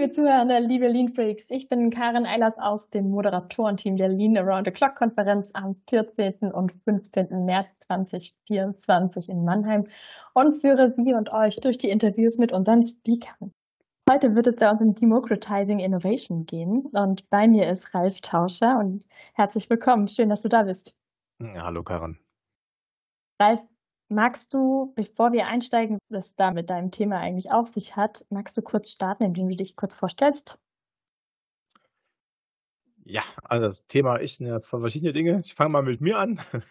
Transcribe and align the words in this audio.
Liebe 0.00 0.12
Zuhörer, 0.12 0.60
liebe 0.60 0.88
Lean 0.88 1.12
Freaks, 1.12 1.44
ich 1.50 1.68
bin 1.68 1.90
Karin 1.90 2.24
Eilers 2.24 2.56
aus 2.56 2.88
dem 2.88 3.10
Moderatorenteam 3.10 3.98
der 3.98 4.08
Lean 4.08 4.34
Around 4.38 4.66
the 4.66 4.72
Clock 4.72 4.94
Konferenz 4.94 5.50
am 5.52 5.76
14. 5.90 6.52
und 6.52 6.72
15. 6.84 7.44
März 7.44 7.68
2024 7.80 9.28
in 9.28 9.44
Mannheim 9.44 9.86
und 10.32 10.62
führe 10.62 10.94
Sie 10.96 11.12
und 11.12 11.30
euch 11.30 11.60
durch 11.60 11.76
die 11.76 11.90
Interviews 11.90 12.38
mit 12.38 12.50
unseren 12.50 12.86
Speakern. 12.86 13.52
Heute 14.10 14.34
wird 14.34 14.46
es 14.46 14.56
bei 14.56 14.70
uns 14.70 14.80
um 14.80 14.94
Democratizing 14.94 15.80
Innovation 15.80 16.46
gehen 16.46 16.86
und 16.92 17.28
bei 17.28 17.46
mir 17.46 17.68
ist 17.68 17.94
Ralf 17.94 18.22
Tauscher 18.22 18.78
und 18.78 19.04
herzlich 19.34 19.68
willkommen. 19.68 20.08
Schön, 20.08 20.30
dass 20.30 20.40
du 20.40 20.48
da 20.48 20.62
bist. 20.62 20.94
Hallo 21.42 21.82
Karin. 21.82 22.18
Ralf, 23.38 23.60
Magst 24.12 24.52
du, 24.54 24.92
bevor 24.96 25.30
wir 25.30 25.46
einsteigen, 25.46 26.00
was 26.08 26.34
da 26.34 26.50
mit 26.50 26.68
deinem 26.68 26.90
Thema 26.90 27.20
eigentlich 27.20 27.52
auf 27.52 27.68
sich 27.68 27.94
hat, 27.94 28.26
magst 28.28 28.56
du 28.56 28.62
kurz 28.62 28.90
starten, 28.90 29.22
indem 29.22 29.48
du 29.48 29.54
dich 29.54 29.76
kurz 29.76 29.94
vorstellst? 29.94 30.58
Ja, 33.04 33.22
also 33.44 33.66
das 33.66 33.86
Thema 33.86 34.16
ist 34.16 34.40
ja 34.40 34.60
zwei 34.60 34.80
verschiedene 34.80 35.12
Dinge. 35.12 35.42
Ich 35.44 35.54
fange 35.54 35.70
mal 35.70 35.82
mit 35.82 36.00
mir 36.00 36.18
an. 36.18 36.40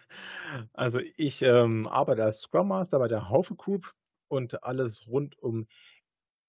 Also 0.72 0.98
ich 1.16 1.42
ähm, 1.42 1.86
arbeite 1.86 2.24
als 2.24 2.40
Scrum 2.40 2.66
Master 2.68 2.98
bei 2.98 3.06
der 3.06 3.28
Haufe 3.28 3.54
Group 3.54 3.94
und 4.26 4.64
alles 4.64 5.06
rund 5.06 5.38
um 5.38 5.68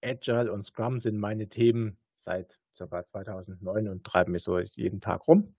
Agile 0.02 0.52
und 0.52 0.64
Scrum 0.64 0.98
sind 0.98 1.18
meine 1.18 1.48
Themen 1.48 1.98
seit 2.16 2.58
ca. 2.76 3.04
2009 3.04 3.88
und 3.88 4.02
treiben 4.02 4.32
mich 4.32 4.42
so 4.42 4.58
jeden 4.58 5.00
Tag 5.00 5.28
rum. 5.28 5.54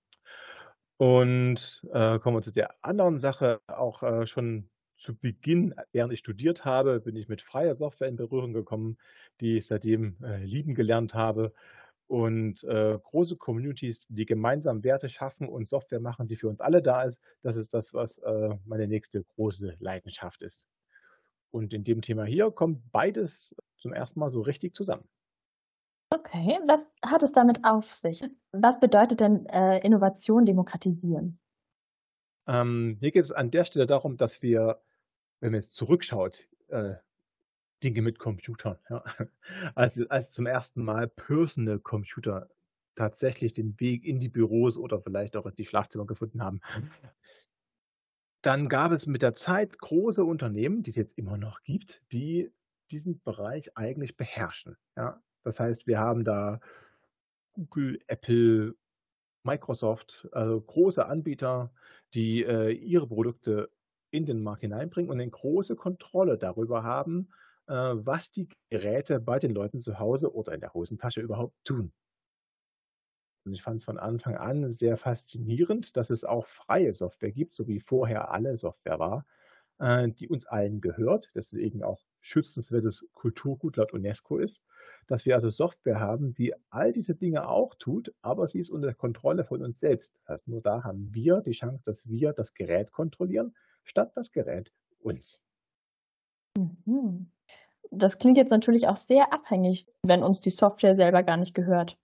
Und 0.97 1.81
äh, 1.93 2.19
kommen 2.19 2.35
wir 2.35 2.41
zu 2.41 2.51
der 2.51 2.75
anderen 2.81 3.17
Sache, 3.17 3.61
auch 3.67 4.03
äh, 4.03 4.27
schon 4.27 4.69
zu 5.03 5.15
Beginn, 5.15 5.75
während 5.91 6.13
ich 6.13 6.19
studiert 6.19 6.65
habe, 6.65 7.01
bin 7.01 7.15
ich 7.15 7.27
mit 7.27 7.41
freier 7.41 7.75
Software 7.75 8.07
in 8.07 8.15
Berührung 8.15 8.53
gekommen, 8.53 8.97
die 9.41 9.57
ich 9.57 9.67
seitdem 9.67 10.15
äh, 10.23 10.43
lieben 10.43 10.73
gelernt 10.73 11.13
habe. 11.13 11.53
Und 12.07 12.63
äh, 12.63 12.97
große 13.01 13.37
Communities, 13.37 14.05
die 14.09 14.25
gemeinsam 14.25 14.83
Werte 14.83 15.09
schaffen 15.09 15.47
und 15.47 15.67
Software 15.67 15.99
machen, 15.99 16.27
die 16.27 16.35
für 16.35 16.47
uns 16.47 16.59
alle 16.61 16.81
da 16.81 17.03
ist, 17.03 17.19
das 17.41 17.55
ist 17.55 17.73
das, 17.73 17.93
was 17.93 18.17
äh, 18.19 18.55
meine 18.65 18.87
nächste 18.87 19.23
große 19.23 19.75
Leidenschaft 19.79 20.41
ist. 20.41 20.65
Und 21.51 21.73
in 21.73 21.83
dem 21.83 22.01
Thema 22.01 22.23
hier 22.23 22.51
kommt 22.51 22.91
beides 22.91 23.55
zum 23.77 23.93
ersten 23.93 24.19
Mal 24.19 24.29
so 24.29 24.41
richtig 24.41 24.73
zusammen. 24.73 25.07
Okay, 26.09 26.59
was 26.67 26.85
hat 27.03 27.23
es 27.23 27.31
damit 27.31 27.59
auf 27.63 27.91
sich? 27.91 28.23
Was 28.51 28.79
bedeutet 28.79 29.19
denn 29.19 29.45
äh, 29.47 29.79
Innovation 29.79 30.45
demokratisieren? 30.45 31.39
Ähm, 32.47 32.97
hier 32.99 33.11
geht 33.11 33.23
es 33.23 33.31
an 33.31 33.51
der 33.51 33.65
Stelle 33.65 33.87
darum, 33.87 34.17
dass 34.17 34.41
wir 34.41 34.79
wenn 35.43 35.51
man 35.51 35.61
jetzt 35.61 35.75
zurückschaut, 35.75 36.47
äh, 36.69 36.93
Dinge 37.83 38.01
mit 38.01 38.17
Computern, 38.17 38.77
ja, 38.89 39.03
als, 39.75 39.99
als 40.09 40.31
zum 40.31 40.45
ersten 40.45 40.81
Mal 40.81 41.09
Personal 41.09 41.79
Computer 41.79 42.49
tatsächlich 42.95 43.53
den 43.53 43.77
Weg 43.77 44.05
in 44.05 44.21
die 44.21 44.29
Büros 44.29 44.77
oder 44.77 45.01
vielleicht 45.01 45.35
auch 45.35 45.45
in 45.45 45.55
die 45.55 45.65
Schlafzimmer 45.65 46.05
gefunden 46.05 46.41
haben. 46.41 46.61
Dann 48.41 48.69
gab 48.69 48.93
es 48.93 49.05
mit 49.05 49.21
der 49.21 49.35
Zeit 49.35 49.77
große 49.79 50.23
Unternehmen, 50.23 50.81
die 50.81 50.91
es 50.91 50.95
jetzt 50.95 51.17
immer 51.17 51.35
noch 51.35 51.61
gibt, 51.63 52.01
die 52.13 52.49
diesen 52.89 53.21
Bereich 53.21 53.75
eigentlich 53.75 54.15
beherrschen. 54.15 54.77
Ja. 54.95 55.21
Das 55.43 55.59
heißt, 55.59 55.87
wir 55.87 55.99
haben 55.99 56.23
da 56.23 56.61
Google, 57.51 57.99
Apple, 58.07 58.75
Microsoft, 59.43 60.25
also 60.31 60.61
große 60.61 61.05
Anbieter, 61.05 61.73
die 62.13 62.45
äh, 62.45 62.71
ihre 62.71 63.07
Produkte 63.07 63.69
in 64.13 64.25
den 64.25 64.43
Markt 64.43 64.61
hineinbringen 64.61 65.09
und 65.09 65.19
eine 65.19 65.29
große 65.29 65.75
Kontrolle 65.75 66.37
darüber 66.37 66.83
haben, 66.83 67.29
äh, 67.67 67.73
was 67.73 68.31
die 68.31 68.47
Geräte 68.69 69.19
bei 69.19 69.39
den 69.39 69.51
Leuten 69.51 69.79
zu 69.79 69.99
Hause 69.99 70.33
oder 70.33 70.53
in 70.53 70.59
der 70.61 70.73
Hosentasche 70.73 71.19
überhaupt 71.19 71.55
tun. 71.65 71.91
Und 73.45 73.53
ich 73.53 73.63
fand 73.63 73.77
es 73.77 73.85
von 73.85 73.97
Anfang 73.97 74.35
an 74.35 74.69
sehr 74.69 74.97
faszinierend, 74.97 75.97
dass 75.97 76.11
es 76.11 76.23
auch 76.23 76.45
freie 76.45 76.93
Software 76.93 77.31
gibt, 77.31 77.55
so 77.55 77.67
wie 77.67 77.79
vorher 77.79 78.31
alle 78.31 78.55
Software 78.55 78.99
war, 78.99 79.25
äh, 79.79 80.09
die 80.09 80.29
uns 80.29 80.45
allen 80.45 80.79
gehört, 80.79 81.31
deswegen 81.33 81.83
auch 81.83 81.99
schützenswertes 82.21 83.03
Kulturgut 83.13 83.77
laut 83.77 83.93
UNESCO 83.93 84.37
ist, 84.37 84.61
dass 85.07 85.25
wir 85.25 85.33
also 85.33 85.49
Software 85.49 85.99
haben, 85.99 86.35
die 86.35 86.53
all 86.69 86.93
diese 86.93 87.15
Dinge 87.15 87.49
auch 87.49 87.73
tut, 87.75 88.13
aber 88.21 88.47
sie 88.47 88.59
ist 88.59 88.69
unter 88.69 88.93
Kontrolle 88.93 89.43
von 89.43 89.63
uns 89.63 89.79
selbst. 89.79 90.13
Das 90.19 90.29
heißt, 90.29 90.47
nur 90.47 90.61
da 90.61 90.83
haben 90.83 91.13
wir 91.13 91.41
die 91.41 91.51
Chance, 91.51 91.83
dass 91.83 92.07
wir 92.07 92.31
das 92.31 92.53
Gerät 92.53 92.91
kontrollieren, 92.91 93.55
statt 93.83 94.11
das 94.15 94.31
Gerät 94.31 94.71
uns. 94.99 95.39
Mhm. 96.57 97.31
Das 97.91 98.17
klingt 98.17 98.37
jetzt 98.37 98.51
natürlich 98.51 98.87
auch 98.87 98.95
sehr 98.95 99.33
abhängig, 99.33 99.87
wenn 100.03 100.23
uns 100.23 100.39
die 100.39 100.49
Software 100.49 100.95
selber 100.95 101.23
gar 101.23 101.37
nicht 101.37 101.53
gehört. 101.53 101.97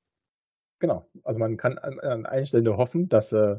Genau. 0.80 1.10
Also 1.24 1.40
man 1.40 1.58
kann 1.58 1.78
an, 1.78 2.00
an 2.00 2.26
einer 2.26 2.46
Stelle 2.46 2.78
hoffen, 2.78 3.10
dass 3.10 3.32
äh, 3.34 3.58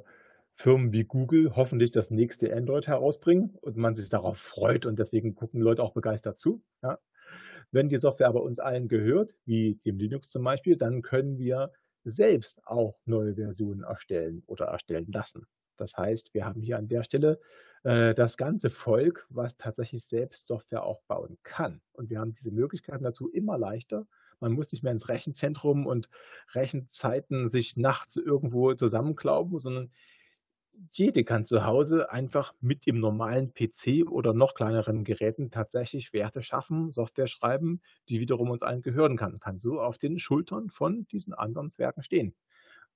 Firmen 0.54 0.92
wie 0.92 1.04
Google 1.04 1.56
hoffentlich 1.56 1.91
das 1.91 2.10
nächste 2.10 2.54
Android 2.54 2.86
herausbringen 2.86 3.56
und 3.60 3.76
man 3.76 3.94
sich 3.94 4.09
darauf 4.09 4.38
freut 4.38 4.86
und 4.86 4.98
deswegen 4.98 5.34
gucken 5.34 5.60
Leute 5.60 5.82
auch 5.82 5.92
begeistert 5.92 6.38
zu. 6.38 6.62
Ja. 6.82 6.98
Wenn 7.72 7.88
die 7.88 7.98
Software 7.98 8.28
aber 8.28 8.42
uns 8.42 8.59
allen 8.59 8.88
gehört, 8.88 9.34
wie 9.44 9.80
dem 9.86 9.98
Linux 9.98 10.28
zum 10.28 10.44
Beispiel, 10.44 10.76
dann 10.76 11.03
können 11.03 11.38
wir 11.38 11.72
selbst 12.04 12.60
auch 12.66 12.98
neue 13.04 13.34
Versionen 13.34 13.84
erstellen 13.84 14.42
oder 14.47 14.66
erstellen 14.66 15.10
lassen. 15.12 15.47
Das 15.80 15.96
heißt, 15.96 16.34
wir 16.34 16.44
haben 16.44 16.60
hier 16.60 16.78
an 16.78 16.88
der 16.88 17.02
Stelle 17.02 17.41
äh, 17.82 18.14
das 18.14 18.36
ganze 18.36 18.70
Volk, 18.70 19.26
was 19.30 19.56
tatsächlich 19.56 20.04
selbst 20.04 20.46
Software 20.46 20.84
auch 20.84 21.02
bauen 21.08 21.38
kann. 21.42 21.80
Und 21.92 22.10
wir 22.10 22.20
haben 22.20 22.34
diese 22.34 22.50
Möglichkeiten 22.50 23.04
dazu 23.04 23.28
immer 23.30 23.58
leichter. 23.58 24.06
Man 24.41 24.52
muss 24.52 24.72
nicht 24.72 24.82
mehr 24.82 24.92
ins 24.92 25.08
Rechenzentrum 25.08 25.86
und 25.86 26.08
Rechenzeiten 26.54 27.48
sich 27.48 27.76
nachts 27.76 28.16
irgendwo 28.16 28.74
zusammenklauben, 28.74 29.58
sondern 29.58 29.91
jede 30.92 31.24
kann 31.24 31.46
zu 31.46 31.64
Hause 31.64 32.10
einfach 32.10 32.54
mit 32.60 32.86
dem 32.86 33.00
normalen 33.00 33.52
PC 33.52 34.08
oder 34.08 34.32
noch 34.32 34.54
kleineren 34.54 35.04
Geräten 35.04 35.50
tatsächlich 35.50 36.12
Werte 36.12 36.42
schaffen, 36.42 36.91
Software 36.92 37.26
schreiben, 37.26 37.82
die 38.08 38.20
wiederum 38.20 38.50
uns 38.50 38.62
allen 38.62 38.82
gehören 38.82 39.16
kann, 39.16 39.41
kann 39.41 39.58
so 39.58 39.80
auf 39.80 39.98
den 39.98 40.18
Schultern 40.18 40.70
von 40.70 41.06
diesen 41.08 41.34
anderen 41.34 41.70
Zwergen 41.70 42.02
stehen. 42.02 42.34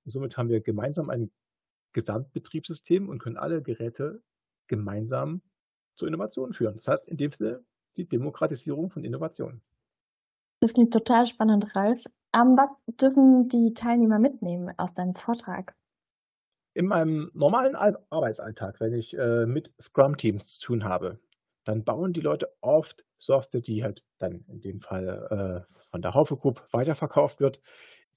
Somit 0.05 0.37
haben 0.37 0.49
wir 0.49 0.61
gemeinsam 0.61 1.09
ein 1.09 1.31
Gesamtbetriebssystem 1.95 3.07
und 3.09 3.19
können 3.19 3.37
alle 3.37 3.63
Geräte 3.63 4.21
gemeinsam 4.67 5.41
zur 5.95 6.09
Innovation 6.09 6.53
führen. 6.53 6.75
Das 6.75 6.87
heißt, 6.87 7.07
in 7.07 7.17
dem 7.17 7.31
Sinne 7.31 7.63
die 7.95 8.07
Demokratisierung 8.07 8.89
von 8.89 9.05
Innovationen. 9.05 9.61
Das 10.59 10.73
klingt 10.73 10.93
total 10.93 11.25
spannend, 11.25 11.73
Ralf. 11.75 12.03
Um, 12.35 12.57
was 12.57 12.69
dürfen 12.99 13.47
die 13.47 13.73
Teilnehmer 13.73 14.19
mitnehmen 14.19 14.73
aus 14.77 14.93
deinem 14.93 15.15
Vortrag? 15.15 15.73
In 16.73 16.87
meinem 16.87 17.31
normalen 17.33 17.75
Arbeitsalltag, 17.75 18.81
wenn 18.81 18.93
ich 18.93 19.17
äh, 19.17 19.45
mit 19.45 19.71
Scrum-Teams 19.79 20.59
zu 20.59 20.67
tun 20.67 20.83
habe, 20.83 21.21
dann 21.63 21.85
bauen 21.85 22.11
die 22.11 22.19
Leute 22.19 22.53
oft 22.59 23.05
Software, 23.17 23.61
die 23.61 23.83
halt 23.83 24.03
dann 24.17 24.43
in 24.49 24.59
dem 24.59 24.81
Fall 24.81 25.65
äh, 25.69 25.73
von 25.91 26.01
der 26.01 26.13
Haufe 26.13 26.35
Group 26.35 26.67
weiterverkauft 26.71 27.39
wird. 27.39 27.61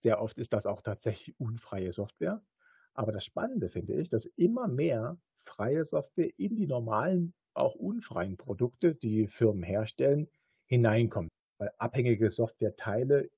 Sehr 0.03 0.21
oft 0.21 0.37
ist 0.37 0.53
das 0.53 0.67
auch 0.67 0.81
tatsächlich 0.81 1.38
unfreie 1.38 1.93
Software. 1.93 2.43
Aber 2.99 3.13
das 3.13 3.25
Spannende 3.25 3.69
finde 3.69 3.95
ich, 3.95 4.09
dass 4.09 4.25
immer 4.25 4.67
mehr 4.67 5.17
freie 5.45 5.85
Software 5.85 6.31
in 6.37 6.57
die 6.57 6.67
normalen, 6.67 7.33
auch 7.55 7.77
unfreien 7.77 8.37
Produkte, 8.37 8.97
die 8.97 9.29
Firmen 9.29 9.63
herstellen, 9.63 10.27
hineinkommt. 10.67 11.31
Weil 11.59 11.71
abhängige 11.79 12.33
Softwareteile 12.33 13.31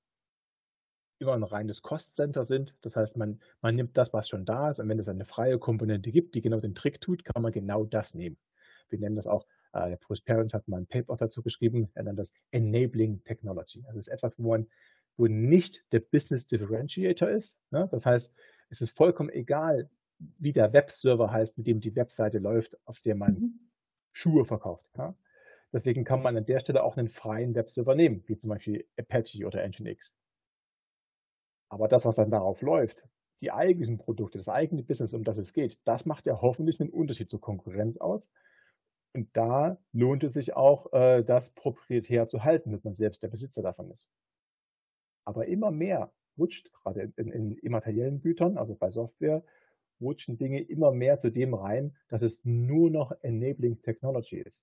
immer 1.19 1.33
ein 1.33 1.43
reines 1.43 1.83
Cost-Center 1.83 2.43
sind. 2.43 2.73
Das 2.81 2.95
heißt, 2.95 3.17
man, 3.17 3.39
man 3.61 3.75
nimmt 3.75 3.95
das, 3.95 4.11
was 4.13 4.27
schon 4.27 4.45
da 4.45 4.71
ist, 4.71 4.79
und 4.79 4.89
wenn 4.89 4.97
es 4.97 5.07
eine 5.07 5.25
freie 5.25 5.59
Komponente 5.59 6.11
gibt, 6.11 6.33
die 6.33 6.41
genau 6.41 6.59
den 6.59 6.73
Trick 6.73 6.99
tut, 6.99 7.23
kann 7.23 7.43
man 7.43 7.51
genau 7.51 7.83
das 7.83 8.15
nehmen. 8.15 8.37
Wir 8.89 8.97
nennen 8.97 9.15
das 9.15 9.27
auch, 9.27 9.45
äh, 9.73 9.89
der 9.89 9.97
Bruce 9.97 10.21
Parents 10.21 10.55
hat 10.55 10.67
mal 10.67 10.77
ein 10.77 10.87
Paper 10.87 11.17
dazu 11.17 11.43
geschrieben, 11.43 11.91
er 11.93 12.01
nennt 12.01 12.17
das 12.17 12.33
Enabling 12.49 13.23
Technology. 13.25 13.85
Es 13.91 13.95
ist 13.95 14.07
etwas, 14.07 14.39
wo 14.39 14.49
man, 14.49 14.67
wo 15.17 15.27
nicht 15.27 15.83
der 15.91 15.99
Business 15.99 16.47
Differentiator 16.47 17.29
ist. 17.29 17.55
Ne? 17.69 17.87
Das 17.91 18.07
heißt, 18.07 18.33
es 18.71 18.81
ist 18.81 18.95
vollkommen 18.95 19.29
egal, 19.29 19.89
wie 20.39 20.53
der 20.53 20.73
Webserver 20.73 21.31
heißt, 21.31 21.57
mit 21.57 21.67
dem 21.67 21.81
die 21.81 21.95
Webseite 21.95 22.39
läuft, 22.39 22.77
auf 22.85 22.99
der 23.01 23.15
man 23.15 23.33
mhm. 23.33 23.59
Schuhe 24.13 24.45
verkauft. 24.45 24.87
Ja? 24.97 25.15
Deswegen 25.73 26.03
kann 26.05 26.21
man 26.21 26.37
an 26.37 26.45
der 26.45 26.59
Stelle 26.59 26.83
auch 26.83 26.97
einen 26.97 27.09
freien 27.09 27.53
Webserver 27.53 27.95
nehmen, 27.95 28.23
wie 28.27 28.37
zum 28.37 28.49
Beispiel 28.49 28.87
Apache 28.97 29.45
oder 29.45 29.67
Nginx. 29.67 30.11
Aber 31.69 31.87
das, 31.87 32.05
was 32.05 32.15
dann 32.15 32.31
darauf 32.31 32.61
läuft, 32.61 33.01
die 33.41 33.51
eigentlichen 33.51 33.97
Produkte, 33.97 34.37
das 34.37 34.49
eigene 34.49 34.83
Business, 34.83 35.13
um 35.13 35.23
das 35.23 35.37
es 35.37 35.53
geht, 35.53 35.79
das 35.85 36.05
macht 36.05 36.25
ja 36.25 36.41
hoffentlich 36.41 36.79
einen 36.79 36.91
Unterschied 36.91 37.29
zur 37.29 37.41
Konkurrenz 37.41 37.97
aus. 37.97 38.21
Und 39.13 39.35
da 39.35 39.77
lohnt 39.91 40.23
es 40.23 40.33
sich 40.33 40.55
auch, 40.55 40.93
äh, 40.93 41.23
das 41.23 41.49
proprietär 41.51 42.29
zu 42.29 42.43
halten, 42.43 42.71
dass 42.71 42.83
man 42.83 42.95
selbst 42.95 43.21
der 43.23 43.27
Besitzer 43.27 43.61
davon 43.61 43.91
ist. 43.91 44.07
Aber 45.25 45.47
immer 45.47 45.71
mehr 45.71 46.11
rutscht 46.41 46.71
gerade 46.73 47.13
in, 47.17 47.31
in 47.31 47.51
immateriellen 47.51 48.21
Gütern, 48.21 48.57
also 48.57 48.75
bei 48.75 48.89
Software, 48.89 49.43
rutschen 50.01 50.37
Dinge 50.37 50.61
immer 50.61 50.91
mehr 50.91 51.19
zu 51.19 51.29
dem 51.29 51.53
rein, 51.53 51.95
dass 52.09 52.23
es 52.23 52.39
nur 52.43 52.89
noch 52.89 53.11
Enabling 53.21 53.81
Technology 53.83 54.37
ist. 54.37 54.59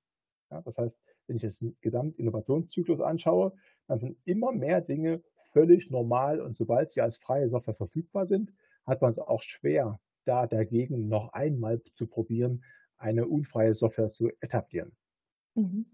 Ja, 0.50 0.60
das 0.62 0.76
heißt, 0.76 0.98
wenn 1.28 1.36
ich 1.36 1.42
das 1.42 1.56
Gesamtinnovationszyklus 1.80 3.00
anschaue, 3.00 3.52
dann 3.86 4.00
sind 4.00 4.18
immer 4.24 4.50
mehr 4.50 4.80
Dinge 4.80 5.22
völlig 5.52 5.90
normal 5.90 6.40
und 6.40 6.56
sobald 6.56 6.90
sie 6.90 7.00
als 7.00 7.16
freie 7.18 7.48
Software 7.48 7.74
verfügbar 7.74 8.26
sind, 8.26 8.52
hat 8.84 9.00
man 9.00 9.12
es 9.12 9.18
auch 9.18 9.42
schwer, 9.42 10.00
da 10.24 10.46
dagegen 10.46 11.08
noch 11.08 11.32
einmal 11.32 11.80
zu 11.94 12.06
probieren, 12.06 12.64
eine 12.96 13.28
unfreie 13.28 13.74
Software 13.74 14.10
zu 14.10 14.30
etablieren. 14.40 14.96
Mhm. 15.54 15.86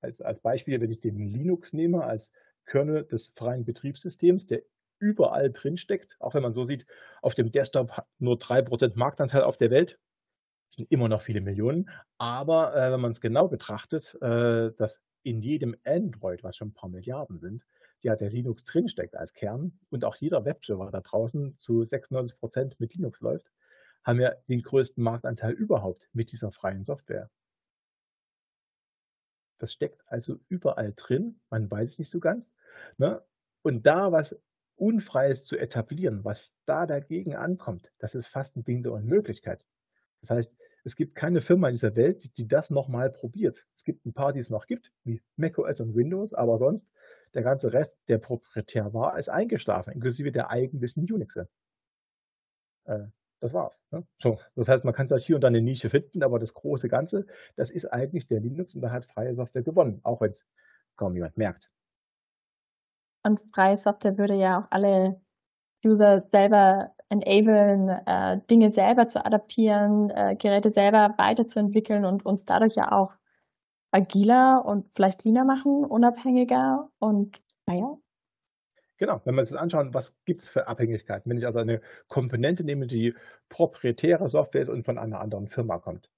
Als, 0.00 0.20
als 0.22 0.40
Beispiel, 0.40 0.80
wenn 0.80 0.90
ich 0.90 1.00
den 1.00 1.18
Linux 1.18 1.72
nehme, 1.72 2.04
als 2.04 2.32
Kernel 2.64 3.04
des 3.04 3.32
freien 3.36 3.64
Betriebssystems, 3.64 4.46
der 4.46 4.62
überall 5.02 5.50
drin 5.50 5.76
steckt, 5.76 6.16
auch 6.20 6.34
wenn 6.34 6.42
man 6.42 6.54
so 6.54 6.64
sieht, 6.64 6.86
auf 7.20 7.34
dem 7.34 7.52
Desktop 7.52 8.04
nur 8.18 8.36
3% 8.36 8.92
Marktanteil 8.94 9.42
auf 9.42 9.58
der 9.58 9.70
Welt, 9.70 9.98
das 10.70 10.76
sind 10.76 10.92
immer 10.92 11.08
noch 11.08 11.22
viele 11.22 11.40
Millionen, 11.42 11.90
aber 12.16 12.74
äh, 12.74 12.92
wenn 12.92 13.00
man 13.00 13.12
es 13.12 13.20
genau 13.20 13.48
betrachtet, 13.48 14.14
äh, 14.22 14.70
dass 14.78 15.00
in 15.24 15.42
jedem 15.42 15.76
Android, 15.84 16.42
was 16.42 16.56
schon 16.56 16.68
ein 16.68 16.74
paar 16.74 16.88
Milliarden 16.88 17.38
sind, 17.38 17.64
ja 18.00 18.16
der 18.16 18.30
Linux 18.30 18.64
drinsteckt 18.64 19.16
als 19.16 19.32
Kern 19.32 19.78
und 19.90 20.04
auch 20.04 20.16
jeder 20.16 20.44
Webserver 20.44 20.90
da 20.90 21.00
draußen 21.00 21.56
zu 21.58 21.84
96 21.84 22.38
Prozent 22.38 22.80
mit 22.80 22.94
Linux 22.94 23.20
läuft, 23.20 23.50
haben 24.04 24.18
wir 24.18 24.42
den 24.48 24.62
größten 24.62 25.02
Marktanteil 25.02 25.52
überhaupt 25.52 26.08
mit 26.12 26.32
dieser 26.32 26.50
freien 26.52 26.84
Software. 26.84 27.30
Das 29.58 29.72
steckt 29.72 30.02
also 30.06 30.40
überall 30.48 30.92
drin, 30.96 31.40
man 31.50 31.70
weiß 31.70 31.90
es 31.90 31.98
nicht 31.98 32.10
so 32.10 32.18
ganz. 32.18 32.50
Ne? 32.98 33.22
Und 33.62 33.86
da 33.86 34.10
was 34.10 34.34
Unfreies 34.82 35.44
zu 35.44 35.56
etablieren, 35.56 36.24
was 36.24 36.52
da 36.66 36.86
dagegen 36.86 37.36
ankommt, 37.36 37.92
das 38.00 38.16
ist 38.16 38.26
fast 38.26 38.56
ein 38.56 38.64
Ding 38.64 38.82
der 38.82 38.90
Unmöglichkeit. 38.90 39.64
Das 40.22 40.30
heißt, 40.30 40.52
es 40.82 40.96
gibt 40.96 41.14
keine 41.14 41.40
Firma 41.40 41.68
in 41.68 41.74
dieser 41.74 41.94
Welt, 41.94 42.36
die, 42.36 42.48
das 42.48 42.68
nochmal 42.68 43.08
probiert. 43.08 43.64
Es 43.76 43.84
gibt 43.84 44.04
ein 44.04 44.12
paar, 44.12 44.32
die 44.32 44.40
es 44.40 44.50
noch 44.50 44.66
gibt, 44.66 44.90
wie 45.04 45.22
macOS 45.36 45.78
und 45.78 45.94
Windows, 45.94 46.34
aber 46.34 46.58
sonst 46.58 46.84
der 47.32 47.44
ganze 47.44 47.72
Rest, 47.72 47.96
der 48.08 48.18
proprietär 48.18 48.92
war, 48.92 49.16
ist 49.16 49.28
eingeschlafen, 49.28 49.92
inklusive 49.92 50.32
der 50.32 50.50
eigentlichen 50.50 51.10
Unixe. 51.12 51.48
Äh, 52.84 53.06
das 53.38 53.54
war's. 53.54 53.78
Ne? 53.92 54.04
So, 54.20 54.40
das 54.56 54.66
heißt, 54.66 54.84
man 54.84 54.94
kann 54.94 55.06
vielleicht 55.06 55.26
hier 55.26 55.36
und 55.36 55.42
da 55.42 55.48
eine 55.48 55.60
Nische 55.60 55.90
finden, 55.90 56.24
aber 56.24 56.40
das 56.40 56.54
große 56.54 56.88
Ganze, 56.88 57.26
das 57.54 57.70
ist 57.70 57.86
eigentlich 57.86 58.26
der 58.26 58.40
Linux 58.40 58.74
und 58.74 58.80
da 58.80 58.90
hat 58.90 59.06
freie 59.06 59.36
Software 59.36 59.62
gewonnen, 59.62 60.00
auch 60.02 60.20
wenn 60.20 60.32
es 60.32 60.44
kaum 60.96 61.14
jemand 61.14 61.36
merkt. 61.36 61.71
Und 63.24 63.40
freie 63.54 63.76
Software 63.76 64.18
würde 64.18 64.34
ja 64.34 64.60
auch 64.60 64.66
alle 64.70 65.20
User 65.84 66.20
selber 66.20 66.92
enablen, 67.08 67.88
äh, 67.88 68.40
Dinge 68.50 68.70
selber 68.70 69.08
zu 69.08 69.24
adaptieren, 69.24 70.10
äh, 70.10 70.36
Geräte 70.36 70.70
selber 70.70 71.14
weiterzuentwickeln 71.18 72.04
und 72.04 72.24
uns 72.24 72.44
dadurch 72.44 72.74
ja 72.76 72.92
auch 72.92 73.12
agiler 73.92 74.64
und 74.64 74.86
vielleicht 74.94 75.24
leaner 75.24 75.44
machen, 75.44 75.84
unabhängiger 75.84 76.88
und 76.98 77.40
freier? 77.64 77.98
Genau, 78.96 79.20
wenn 79.24 79.34
wir 79.34 79.40
uns 79.40 79.50
das 79.50 79.58
anschauen, 79.58 79.92
was 79.94 80.14
gibt 80.24 80.42
es 80.42 80.48
für 80.48 80.68
Abhängigkeiten? 80.68 81.28
Wenn 81.30 81.36
ich 81.36 81.46
also 81.46 81.58
eine 81.58 81.80
Komponente 82.08 82.64
nehme, 82.64 82.86
die 82.86 83.14
proprietäre 83.48 84.28
Software 84.28 84.62
ist 84.62 84.68
und 84.68 84.84
von 84.84 84.96
einer 84.96 85.20
anderen 85.20 85.48
Firma 85.48 85.78
kommt, 85.78 86.08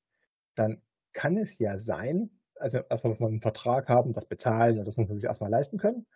dann 0.54 0.80
kann 1.12 1.36
es 1.36 1.58
ja 1.58 1.78
sein, 1.78 2.30
also 2.56 2.78
erstmal 2.88 3.12
muss 3.12 3.20
man 3.20 3.30
einen 3.30 3.40
Vertrag 3.40 3.88
haben, 3.88 4.12
das 4.12 4.26
bezahlen 4.26 4.78
und 4.78 4.86
das 4.86 4.96
muss 4.96 5.08
man 5.08 5.16
sich 5.16 5.24
erstmal 5.24 5.50
leisten 5.50 5.78
können. 5.78 6.06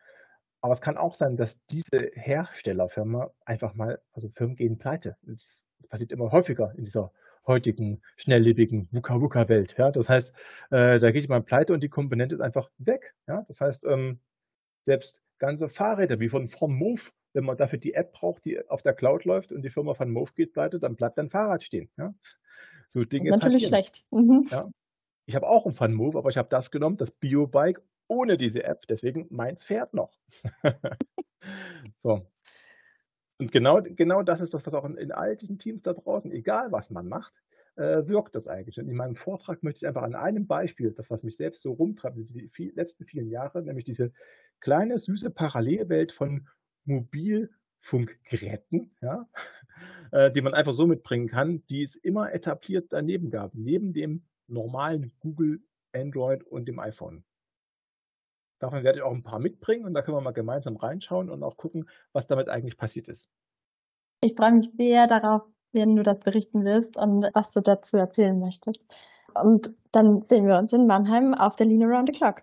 Aber 0.60 0.72
es 0.72 0.81
kann 0.81 0.96
auch 0.96 1.16
sein, 1.16 1.37
dass 1.37 1.56
diese 1.66 2.10
Herstellerfirma 2.14 3.31
einfach 3.44 3.75
mal, 3.75 4.00
also 4.12 4.28
Firmen 4.31 4.56
gehen 4.56 4.78
pleite. 4.78 5.16
Das, 5.22 5.60
passiert 5.88 6.12
immer 6.12 6.32
häufiger 6.32 6.72
in 6.76 6.84
dieser 6.84 7.12
heutigen, 7.46 8.02
schnelllebigen 8.16 8.88
VUCA-VUCA-Welt. 8.93 9.76
Ja? 9.78 9.90
Das 9.90 10.08
heißt, 10.08 10.32
äh, 10.70 10.99
da 10.99 11.10
geht 11.10 11.22
jemand 11.22 11.46
pleite 11.46 11.72
und 11.72 11.82
die 11.82 11.88
Komponente 11.88 12.34
ist 12.34 12.40
einfach 12.40 12.70
weg. 12.78 13.14
Ja? 13.26 13.44
Das 13.49 13.60
heißt, 13.60 13.84
ähm, 13.84 14.20
selbst 14.84 15.20
ganze 15.38 15.69
Fahrräder 15.69 16.20
wie 16.20 16.28
von 16.28 16.49
From 16.49 16.75
Move, 16.75 17.00
wenn 17.32 17.44
man 17.44 17.56
dafür 17.56 17.78
die 17.78 17.94
App 17.94 18.12
braucht, 18.12 18.44
die 18.44 18.69
auf 18.69 18.82
der 18.82 18.94
Cloud 18.94 19.25
läuft 19.25 19.52
und 19.52 19.62
die 19.62 19.70
Firma 19.70 19.94
von 19.94 20.10
Move 20.10 20.31
geht 20.34 20.52
pleite, 20.52 20.78
dann 20.78 20.96
bleibt 20.96 21.16
dein 21.16 21.31
Fahrrad 21.31 21.62
stehen. 21.62 21.88
Ja? 21.96 22.12
So 22.88 23.05
Dinge 23.05 23.31
Natürlich 23.31 23.70
passieren. 23.70 23.84
schlecht. 23.84 24.05
Mhm. 24.10 24.46
Ja? 24.50 24.69
Ich 25.26 25.37
habe 25.37 25.46
auch 25.46 25.66
ein 25.66 25.75
Fun 25.75 25.94
Move, 25.94 26.19
aber 26.19 26.31
ich 26.31 26.37
habe 26.37 26.49
das 26.49 26.70
genommen, 26.70 26.96
das 26.96 27.10
Bio-Bike 27.12 27.82
ohne 28.08 28.37
diese 28.37 28.64
App. 28.64 28.87
Deswegen 28.88 29.28
meins 29.31 29.62
fährt 29.62 29.94
noch. 29.94 30.19
so. 32.02 32.26
Und 33.38 33.52
genau, 33.52 33.81
genau 33.82 34.22
das 34.22 34.40
ist 34.40 34.52
das, 34.52 34.66
was 34.66 34.75
auch 34.75 34.84
in, 34.84 34.96
in 34.96 35.12
all 35.12 35.37
diesen 35.37 35.58
Teams 35.58 35.82
da 35.82 35.93
draußen, 35.93 36.32
egal 36.32 36.72
was 36.72 36.90
man 36.90 37.08
macht, 37.08 37.32
äh, 37.76 38.08
wirkt 38.08 38.34
das 38.34 38.49
eigentlich. 38.49 38.78
Und 38.78 38.88
in 38.88 38.96
meinem 38.96 39.14
Vortrag 39.14 39.62
möchte 39.62 39.78
ich 39.78 39.87
einfach 39.87 40.02
an 40.02 40.16
einem 40.16 40.46
Beispiel, 40.46 40.90
das 40.90 41.08
was 41.10 41.22
mich 41.22 41.37
selbst 41.37 41.62
so 41.62 41.72
rumtreibt, 41.72 42.16
die 42.19 42.49
viel, 42.49 42.75
letzten 42.75 43.05
vielen 43.05 43.31
Jahre, 43.31 43.62
nämlich 43.62 43.84
diese 43.84 44.12
kleine, 44.60 44.99
süße 44.99 45.31
Parallelwelt 45.31 46.12
von 46.12 46.49
Mobilfunkgeräten, 46.84 48.90
ja, 49.00 49.28
äh, 50.10 50.32
die 50.32 50.40
man 50.40 50.55
einfach 50.55 50.72
so 50.72 50.88
mitbringen 50.88 51.28
kann, 51.28 51.64
die 51.66 51.84
es 51.84 51.94
immer 51.94 52.32
etabliert 52.32 52.87
daneben 52.90 53.31
gab, 53.31 53.55
neben 53.55 53.93
dem 53.93 54.25
normalen 54.49 55.12
Google, 55.20 55.60
Android 55.93 56.43
und 56.43 56.66
dem 56.66 56.81
iPhone. 56.81 57.22
Davon 58.58 58.82
werde 58.82 58.99
ich 58.99 59.05
auch 59.05 59.12
ein 59.12 59.22
paar 59.22 59.38
mitbringen 59.38 59.84
und 59.84 59.94
da 59.94 60.02
können 60.02 60.16
wir 60.16 60.20
mal 60.20 60.32
gemeinsam 60.32 60.76
reinschauen 60.76 61.31
und 61.31 61.43
auch 61.43 61.56
gucken, 61.56 61.88
was 62.12 62.26
damit 62.26 62.49
eigentlich 62.49 62.76
passiert 62.76 63.08
ist. 63.08 63.28
Ich 64.20 64.34
freue 64.34 64.52
mich 64.52 64.70
sehr 64.76 65.06
darauf, 65.06 65.43
wenn 65.72 65.94
du 65.94 66.02
das 66.02 66.19
berichten 66.20 66.64
wirst 66.64 66.96
und 66.96 67.28
was 67.34 67.52
du 67.52 67.60
dazu 67.60 67.96
erzählen 67.96 68.38
möchtest. 68.38 68.81
Und 69.34 69.72
dann 69.93 70.22
sehen 70.22 70.46
wir 70.46 70.58
uns 70.58 70.72
in 70.72 70.87
Mannheim 70.87 71.34
auf 71.34 71.56
der 71.56 71.66
Lean 71.66 71.84
Around 71.84 72.10
the 72.12 72.19
Clock. 72.19 72.43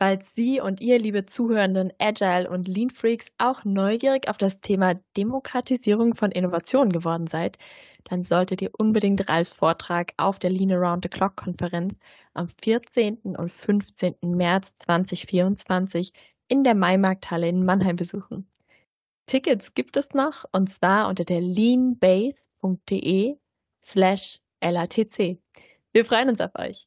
Falls 0.00 0.34
Sie 0.34 0.62
und 0.62 0.80
ihr, 0.80 0.98
liebe 0.98 1.26
Zuhörenden 1.26 1.92
Agile 1.98 2.48
und 2.48 2.66
Lean 2.68 2.88
Freaks, 2.88 3.26
auch 3.36 3.66
neugierig 3.66 4.30
auf 4.30 4.38
das 4.38 4.58
Thema 4.62 4.94
Demokratisierung 5.14 6.14
von 6.14 6.32
Innovationen 6.32 6.90
geworden 6.90 7.26
seid, 7.26 7.58
dann 8.04 8.22
solltet 8.22 8.62
ihr 8.62 8.70
unbedingt 8.78 9.28
Ralfs 9.28 9.52
Vortrag 9.52 10.14
auf 10.16 10.38
der 10.38 10.48
Lean 10.48 10.72
Around 10.72 11.04
the 11.04 11.10
Clock 11.10 11.36
Konferenz 11.36 11.98
am 12.32 12.48
14. 12.62 13.36
und 13.36 13.52
15. 13.52 14.14
März 14.22 14.72
2024 14.86 16.14
in 16.48 16.64
der 16.64 16.74
Maimarkthalle 16.74 17.50
in 17.50 17.66
Mannheim 17.66 17.96
besuchen. 17.96 18.48
Tickets 19.26 19.74
gibt 19.74 19.98
es 19.98 20.08
noch 20.14 20.46
und 20.50 20.70
zwar 20.72 21.08
unter 21.08 21.26
der 21.26 21.42
leanbase.de 21.42 23.36
slash 23.84 24.40
LATC. 24.62 25.38
Wir 25.92 26.04
freuen 26.06 26.30
uns 26.30 26.40
auf 26.40 26.52
euch. 26.58 26.86